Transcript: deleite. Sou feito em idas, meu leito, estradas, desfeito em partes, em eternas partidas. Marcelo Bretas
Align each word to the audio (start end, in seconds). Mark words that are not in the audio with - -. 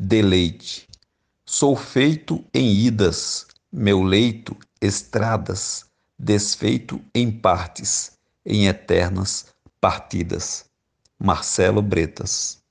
deleite. 0.00 0.88
Sou 1.44 1.74
feito 1.74 2.44
em 2.54 2.72
idas, 2.72 3.46
meu 3.72 4.00
leito, 4.00 4.56
estradas, 4.80 5.86
desfeito 6.16 7.02
em 7.12 7.32
partes, 7.32 8.12
em 8.46 8.68
eternas 8.68 9.46
partidas. 9.80 10.66
Marcelo 11.18 11.82
Bretas 11.82 12.62